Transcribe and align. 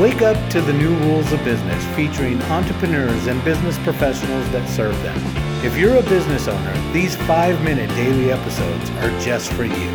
Wake 0.00 0.22
up 0.22 0.48
to 0.48 0.62
the 0.62 0.72
new 0.72 0.96
rules 1.00 1.30
of 1.30 1.44
business 1.44 1.84
featuring 1.94 2.40
entrepreneurs 2.44 3.26
and 3.26 3.44
business 3.44 3.76
professionals 3.80 4.50
that 4.50 4.66
serve 4.66 4.98
them. 5.02 5.18
If 5.62 5.76
you're 5.76 5.98
a 5.98 6.02
business 6.02 6.48
owner, 6.48 6.92
these 6.94 7.14
five 7.16 7.62
minute 7.62 7.90
daily 7.90 8.32
episodes 8.32 8.88
are 8.92 9.10
just 9.20 9.52
for 9.52 9.64
you. 9.64 9.90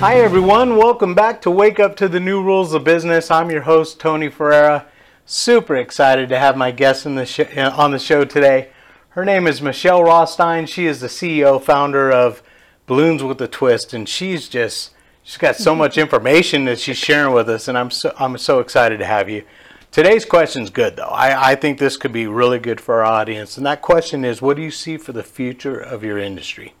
Hi, 0.00 0.14
everyone. 0.14 0.78
Welcome 0.78 1.14
back 1.14 1.42
to 1.42 1.50
Wake 1.50 1.78
Up 1.78 1.94
to 1.96 2.08
the 2.08 2.20
New 2.20 2.42
Rules 2.42 2.72
of 2.72 2.84
Business. 2.84 3.30
I'm 3.30 3.50
your 3.50 3.60
host, 3.60 4.00
Tony 4.00 4.30
Ferreira. 4.30 4.86
Super 5.26 5.76
excited 5.76 6.30
to 6.30 6.38
have 6.38 6.56
my 6.56 6.70
guest 6.70 7.04
the 7.04 7.26
sh- 7.26 7.54
on 7.58 7.90
the 7.90 7.98
show 7.98 8.24
today. 8.24 8.70
Her 9.14 9.26
name 9.26 9.46
is 9.46 9.60
Michele 9.60 10.02
Rothstein. 10.02 10.64
She 10.64 10.86
is 10.86 11.00
the 11.00 11.06
CEO, 11.06 11.62
founder 11.62 12.10
of 12.10 12.42
Balloons 12.86 13.22
with 13.22 13.42
a 13.42 13.46
Twist, 13.46 13.92
and 13.92 14.08
she's 14.08 14.48
just 14.48 14.92
she's 15.22 15.36
got 15.36 15.56
so 15.56 15.74
much 15.74 15.98
information 15.98 16.64
that 16.64 16.80
she's 16.80 16.96
sharing 16.96 17.34
with 17.34 17.50
us, 17.50 17.68
and 17.68 17.76
I'm 17.76 17.90
so 17.90 18.14
I'm 18.18 18.38
so 18.38 18.60
excited 18.60 18.96
to 19.00 19.04
have 19.04 19.28
you. 19.28 19.44
Today's 19.90 20.24
question's 20.24 20.70
good 20.70 20.96
though. 20.96 21.02
I, 21.02 21.50
I 21.50 21.54
think 21.56 21.78
this 21.78 21.98
could 21.98 22.12
be 22.12 22.26
really 22.26 22.58
good 22.58 22.80
for 22.80 23.02
our 23.02 23.04
audience, 23.04 23.58
and 23.58 23.66
that 23.66 23.82
question 23.82 24.24
is, 24.24 24.40
what 24.40 24.56
do 24.56 24.62
you 24.62 24.70
see 24.70 24.96
for 24.96 25.12
the 25.12 25.22
future 25.22 25.78
of 25.78 26.02
your 26.02 26.16
industry? 26.16 26.72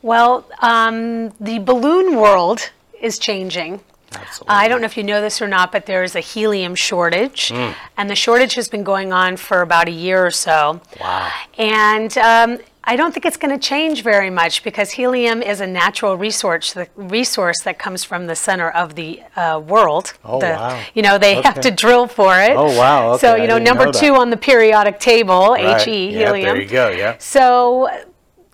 Well, 0.00 0.46
um, 0.62 1.34
the 1.38 1.58
balloon 1.58 2.16
world 2.16 2.70
is 2.98 3.18
changing. 3.18 3.80
Absolutely. 4.16 4.46
I 4.54 4.68
don't 4.68 4.80
know 4.80 4.86
if 4.86 4.96
you 4.96 5.02
know 5.04 5.20
this 5.20 5.40
or 5.42 5.48
not, 5.48 5.72
but 5.72 5.86
there 5.86 6.02
is 6.02 6.14
a 6.16 6.20
helium 6.20 6.74
shortage, 6.74 7.50
Mm. 7.50 7.74
and 7.96 8.08
the 8.10 8.16
shortage 8.16 8.54
has 8.54 8.68
been 8.68 8.82
going 8.84 9.12
on 9.12 9.36
for 9.36 9.60
about 9.62 9.88
a 9.88 9.92
year 9.92 10.24
or 10.26 10.30
so. 10.30 10.80
Wow. 11.00 11.30
And 11.58 12.16
um, 12.18 12.58
I 12.84 12.96
don't 12.96 13.12
think 13.12 13.24
it's 13.26 13.36
going 13.36 13.56
to 13.58 13.64
change 13.64 14.02
very 14.02 14.28
much 14.30 14.64
because 14.64 14.90
helium 14.92 15.40
is 15.40 15.60
a 15.60 15.66
natural 15.66 16.16
resource, 16.16 16.72
the 16.72 16.88
resource 16.96 17.60
that 17.62 17.78
comes 17.78 18.02
from 18.02 18.26
the 18.26 18.34
center 18.34 18.70
of 18.70 18.96
the 18.96 19.22
uh, 19.36 19.60
world. 19.64 20.14
Oh, 20.24 20.40
The- 20.40 20.46
wow. 20.46 20.80
You 20.94 21.02
know, 21.02 21.16
they 21.18 21.34
have 21.42 21.58
Okay. 21.58 21.70
to 21.70 21.70
drill 21.70 22.08
for 22.08 22.40
it. 22.40 22.56
Oh, 22.56 22.76
wow. 22.76 23.16
So 23.18 23.34
Okay, 23.34 23.42
you 23.42 23.48
know, 23.48 23.54
didn't 23.54 23.68
number 23.68 23.84
know 23.86 23.92
that. 23.92 24.00
two 24.00 24.16
on 24.16 24.30
the 24.30 24.36
periodic 24.36 24.98
table, 24.98 25.50
Right. 25.52 25.80
He 25.82 26.08
Yeah, 26.10 26.26
helium. 26.26 26.46
there 26.46 26.60
you 26.62 26.68
go. 26.68 26.88
Yeah. 26.88 27.14
So 27.18 27.88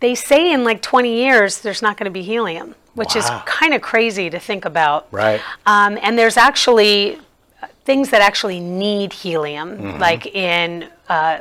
they 0.01 0.15
say 0.15 0.53
in 0.53 0.63
like 0.63 0.83
20 0.83 1.15
years 1.15 1.59
there's 1.61 1.81
not 1.81 1.97
going 1.97 2.05
to 2.05 2.11
be 2.11 2.23
helium, 2.23 2.75
which 2.99 3.17
is 3.17 3.25
kind 3.47 3.73
of 3.75 3.81
crazy 3.81 4.29
to 4.31 4.39
think 4.39 4.65
about. 4.65 5.07
Right. 5.11 5.41
Um, 5.67 5.99
and 6.03 6.19
there's 6.19 6.37
actually 6.37 7.17
uh, 7.63 7.67
things 7.85 8.11
that 8.11 8.21
actually 8.21 8.61
need 8.61 9.13
helium, 9.13 9.79
Mm-hmm. 9.79 10.01
like 10.01 10.27
in 10.27 10.89
uh, 11.09 11.39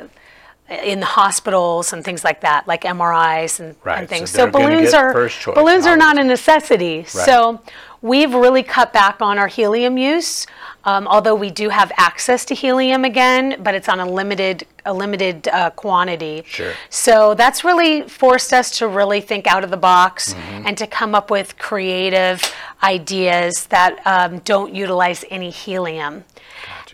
in 0.70 1.00
the 1.00 1.06
hospitals 1.06 1.92
and 1.92 2.04
things 2.04 2.24
like 2.24 2.40
that, 2.42 2.68
like 2.68 2.82
MRIs 2.82 3.58
and, 3.60 3.74
Right, 3.84 3.98
and 4.00 4.08
things. 4.08 4.30
so 4.30 4.38
they're 4.42 4.50
gonna 4.50 4.66
balloons 4.68 4.90
get 4.90 5.00
are 5.02 5.12
first 5.12 5.40
choice, 5.40 5.54
balloons 5.54 5.86
are 5.86 5.96
not 5.96 6.18
a 6.18 6.24
necessity. 6.24 6.98
Right. 6.98 7.08
So 7.08 7.60
we've 8.02 8.34
really 8.34 8.62
cut 8.62 8.92
back 8.92 9.20
on 9.22 9.38
our 9.38 9.48
helium 9.48 9.96
use. 9.98 10.46
Um, 10.84 11.06
although 11.08 11.34
we 11.34 11.50
do 11.50 11.68
have 11.68 11.90
access 11.98 12.44
to 12.46 12.54
helium 12.54 13.04
again, 13.04 13.60
but 13.62 13.74
it's 13.74 13.88
on 13.88 14.00
a 14.00 14.06
limited 14.06 14.66
a 14.86 14.92
limited 14.94 15.46
uh, 15.48 15.68
quantity. 15.70 16.44
Sure. 16.46 16.72
So 16.88 17.34
that's 17.34 17.62
really 17.64 18.02
forced 18.02 18.52
us 18.54 18.78
to 18.78 18.88
really 18.88 19.20
think 19.20 19.46
out 19.46 19.64
of 19.64 19.70
the 19.70 19.76
box 19.76 20.32
Mm-hmm. 20.34 20.66
and 20.66 20.78
to 20.78 20.86
come 20.86 21.14
up 21.14 21.30
with 21.30 21.58
creative 21.58 22.40
ideas 22.82 23.66
that 23.66 24.00
um, 24.06 24.38
don't 24.40 24.74
utilize 24.74 25.24
any 25.30 25.50
helium. 25.50 26.24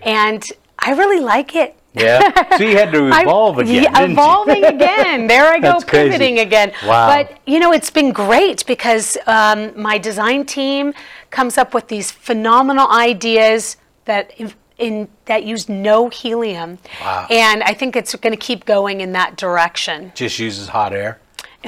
And 0.02 0.44
I 0.78 0.92
really 0.92 1.20
like 1.20 1.54
it. 1.54 1.76
Yeah. 1.94 2.20
So 2.58 2.62
you 2.64 2.76
had 2.76 2.92
to 2.92 3.08
I- 3.12 3.22
evolve 3.22 3.58
again, 3.58 3.82
yeah, 3.84 4.02
evolving 4.04 4.64
again. 4.64 5.26
There 5.26 5.46
I 5.52 5.58
go, 5.68 5.80
pivoting 5.80 6.38
again. 6.38 6.72
Wow. 6.86 7.08
But 7.08 7.38
you 7.46 7.58
know, 7.58 7.72
it's 7.72 7.90
been 7.90 8.12
great 8.12 8.64
because 8.66 9.16
um, 9.26 9.72
my 9.80 9.98
design 9.98 10.44
team 10.46 10.94
comes 11.30 11.58
up 11.58 11.74
with 11.74 11.88
these 11.88 12.10
phenomenal 12.12 12.88
ideas 12.90 13.76
that 14.04 14.32
in, 14.38 14.52
in 14.78 15.08
that 15.24 15.42
use 15.44 15.68
no 15.68 16.08
helium, 16.10 16.78
Wow. 17.00 17.26
and 17.30 17.62
I 17.64 17.74
think 17.74 17.96
it's 17.96 18.14
going 18.14 18.32
to 18.32 18.36
keep 18.40 18.64
going 18.66 19.00
in 19.00 19.12
that 19.12 19.36
direction. 19.36 20.12
Just 20.14 20.38
uses 20.38 20.68
hot 20.68 20.92
air. 20.92 21.18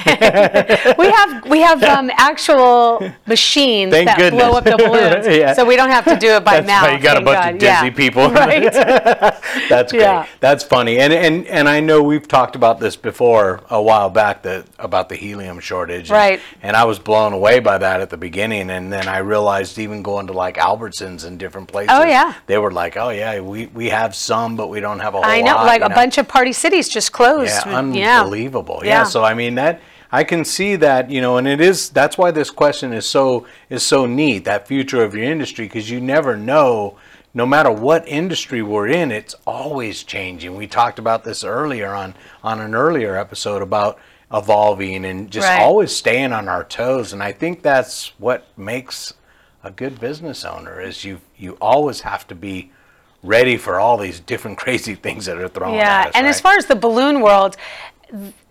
We 0.05 1.09
have 1.11 1.45
we 1.49 1.61
have 1.61 1.81
um, 1.83 2.11
actual 2.17 3.11
machines 3.25 3.91
Thank 3.91 4.07
that 4.07 4.17
goodness. 4.17 4.43
blow 4.43 4.57
up 4.57 4.63
the 4.63 4.77
balloons, 4.77 5.27
Yeah. 5.37 5.53
so 5.53 5.65
we 5.65 5.75
don't 5.75 5.89
have 5.89 6.05
to 6.05 6.15
do 6.17 6.29
it 6.35 6.43
by 6.43 6.61
That's 6.61 6.67
mouth. 6.67 6.83
why 6.83 6.95
you 6.97 7.01
got 7.03 7.17
a 7.17 7.21
bunch 7.21 7.37
God. 7.37 7.53
of 7.53 7.59
dizzy 7.59 7.71
Yeah. 7.85 7.89
people. 7.91 8.29
right? 8.31 8.71
That's 9.69 9.91
great. 9.91 10.01
Yeah. 10.01 10.25
That's 10.39 10.63
funny. 10.63 10.99
And 10.99 11.11
and 11.13 11.47
and 11.47 11.67
I 11.69 11.79
know 11.79 12.03
we've 12.03 12.27
talked 12.27 12.55
about 12.55 12.79
this 12.79 12.95
before 12.95 13.61
a 13.69 13.81
while 13.81 14.09
back 14.09 14.43
that 14.43 14.65
about 14.79 15.09
the 15.09 15.15
helium 15.15 15.59
shortage. 15.59 16.09
And- 16.09 16.17
Right. 16.17 16.39
And 16.63 16.75
I 16.75 16.83
was 16.85 16.97
blown 16.99 17.33
away 17.33 17.59
by 17.59 17.77
that 17.77 18.01
at 18.01 18.09
the 18.09 18.17
beginning 18.17 18.69
and 18.71 18.91
then 18.91 19.07
I 19.07 19.19
realized 19.19 19.77
even 19.77 20.01
going 20.01 20.27
to 20.27 20.33
like 20.33 20.57
Albertsons 20.57 21.25
and 21.25 21.37
different 21.37 21.67
places. 21.67 21.91
Oh, 21.93 22.03
yeah. 22.03 22.33
They 22.47 22.57
were 22.57 22.71
like, 22.71 22.97
"Oh 22.97 23.09
yeah, 23.09 23.39
we 23.39 23.67
we 23.67 23.89
have 23.89 24.15
some 24.15 24.55
but 24.55 24.67
we 24.67 24.79
don't 24.79 24.99
have 24.99 25.13
a 25.13 25.17
whole 25.17 25.21
lot." 25.21 25.31
I 25.31 25.41
know, 25.41 25.55
lot," 25.55 25.65
like 25.65 25.81
a 25.81 25.89
bunch 25.89 26.17
of 26.17 26.27
party 26.27 26.53
cities 26.53 26.89
just 26.89 27.11
closed. 27.11 27.51
Yeah, 27.65 27.83
Yeah. 27.91 28.19
unbelievable. 28.21 28.81
Yeah. 28.83 28.89
Yeah. 28.89 29.03
So 29.03 29.23
I 29.23 29.33
mean 29.33 29.55
that 29.55 29.79
I 30.11 30.23
can 30.23 30.45
see 30.45 30.75
that, 30.77 31.09
you 31.09 31.21
know, 31.21 31.37
and 31.37 31.47
it 31.47 31.59
is 31.59 31.89
that's 31.89 32.17
why 32.17 32.31
this 32.31 32.49
question 32.49 32.93
is 32.93 33.05
so 33.05 33.45
is 33.69 33.83
so 33.83 34.05
neat, 34.05 34.45
that 34.45 34.67
future 34.67 35.03
of 35.03 35.13
your 35.15 35.25
industry, 35.25 35.65
because 35.65 35.89
you 35.89 35.99
never 35.99 36.37
know 36.37 36.97
no 37.33 37.45
matter 37.45 37.69
what 37.71 38.07
industry 38.07 38.61
we're 38.63 38.87
in, 38.87 39.11
it's 39.11 39.35
always 39.45 40.03
changing. 40.03 40.55
We 40.55 40.65
talked 40.65 40.97
about 40.97 41.23
this 41.23 41.43
earlier 41.43 41.93
on 41.93 42.15
on 42.43 42.59
an 42.61 42.73
earlier 42.73 43.15
episode 43.15 43.61
about 43.61 43.99
evolving 44.33 45.05
and 45.05 45.29
just 45.31 45.47
Right. 45.47 45.61
always 45.61 45.95
staying 45.95 46.33
on 46.33 46.49
our 46.49 46.63
toes. 46.63 47.13
And 47.13 47.21
I 47.23 47.31
think 47.31 47.61
that's 47.61 48.11
what 48.17 48.47
makes 48.57 49.13
a 49.63 49.71
good 49.71 49.99
business 49.99 50.43
owner 50.45 50.79
is 50.81 51.03
you 51.03 51.21
you 51.37 51.57
always 51.61 52.01
have 52.01 52.27
to 52.27 52.35
be 52.35 52.71
ready 53.23 53.57
for 53.57 53.79
all 53.79 53.97
these 53.97 54.19
different 54.19 54.57
crazy 54.63 54.95
things 54.95 55.25
that 55.25 55.37
are 55.37 55.47
thrown 55.47 55.71
at 55.71 55.73
you. 55.75 55.79
Yeah, 55.79 56.05
us. 56.07 56.11
and 56.15 56.27
as 56.27 56.39
far 56.39 56.55
as 56.57 56.65
the 56.65 56.75
balloon 56.75 57.21
world, 57.21 57.57